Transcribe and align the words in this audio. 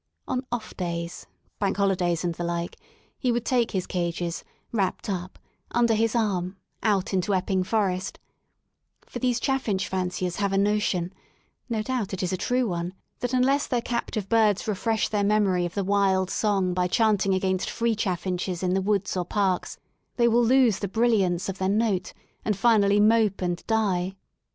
On 0.27 0.43
off 0.51 0.75
days, 0.75 1.27
bank 1.59 1.77
holidays 1.77 2.23
and 2.23 2.33
the 2.33 2.43
like, 2.43 2.75
he 3.19 3.31
would 3.31 3.45
take 3.45 3.69
his 3.69 3.85
cages, 3.85 4.43
wrapped 4.71 5.07
up, 5.11 5.37
under 5.69 5.93
his 5.93 6.15
arm, 6.15 6.57
out 6.81 7.13
into 7.13 7.35
Epping 7.35 7.63
ForesL 7.63 8.15
For 9.05 9.19
these 9.19 9.39
chaffinch 9.39 9.87
fanciers 9.87 10.37
have 10.37 10.53
a 10.53 10.57
notion— 10.57 11.13
no 11.69 11.83
doubt 11.83 12.15
it 12.15 12.23
is 12.23 12.33
a 12.33 12.35
true 12.35 12.67
one— 12.67 12.95
that 13.19 13.31
unless 13.31 13.67
their 13.67 13.79
captive 13.79 14.27
birds 14.27 14.67
refresh 14.67 15.07
their 15.07 15.23
memory 15.23 15.67
of 15.67 15.75
the 15.75 15.83
wild 15.83 16.31
song 16.31 16.73
by 16.73 16.87
chanting 16.87 17.35
against 17.35 17.69
free 17.69 17.95
chaffinches 17.95 18.63
in 18.63 18.73
the 18.73 18.81
woods 18.81 19.15
or 19.15 19.23
parks, 19.23 19.77
they 20.15 20.27
will 20.27 20.43
lose 20.43 20.79
the 20.79 20.87
brilliance 20.87 21.47
of 21.47 21.59
their 21.59 21.69
note, 21.69 22.11
and 22.43 22.57
finally 22.57 22.99
mope 22.99 23.39
and 23.43 23.63
die. 23.67 24.15